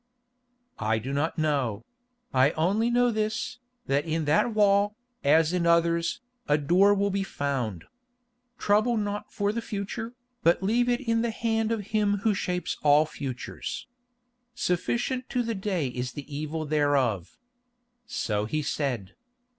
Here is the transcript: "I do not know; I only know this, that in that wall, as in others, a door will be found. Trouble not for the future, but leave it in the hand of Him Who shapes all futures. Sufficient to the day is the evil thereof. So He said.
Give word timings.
"I 0.79 0.97
do 0.97 1.13
not 1.13 1.37
know; 1.37 1.85
I 2.33 2.53
only 2.53 2.89
know 2.89 3.11
this, 3.11 3.59
that 3.85 4.03
in 4.03 4.25
that 4.25 4.51
wall, 4.55 4.95
as 5.23 5.53
in 5.53 5.67
others, 5.67 6.21
a 6.47 6.57
door 6.57 6.95
will 6.95 7.11
be 7.11 7.21
found. 7.21 7.83
Trouble 8.57 8.97
not 8.97 9.31
for 9.31 9.51
the 9.53 9.61
future, 9.61 10.15
but 10.41 10.63
leave 10.63 10.89
it 10.89 11.01
in 11.01 11.21
the 11.21 11.29
hand 11.29 11.71
of 11.71 11.81
Him 11.93 12.17
Who 12.25 12.33
shapes 12.33 12.77
all 12.81 13.05
futures. 13.05 13.85
Sufficient 14.55 15.29
to 15.29 15.43
the 15.43 15.53
day 15.53 15.89
is 15.89 16.13
the 16.13 16.25
evil 16.35 16.65
thereof. 16.65 17.37
So 18.07 18.45
He 18.45 18.63
said. 18.63 19.13